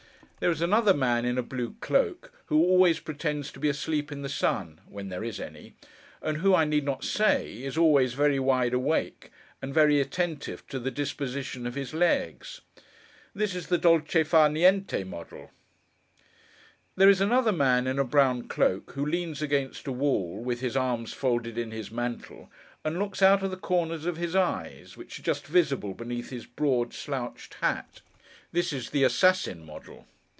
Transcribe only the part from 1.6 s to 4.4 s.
cloak, who always pretends to be asleep in the